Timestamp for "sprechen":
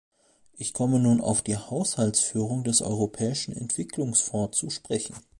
4.71-5.13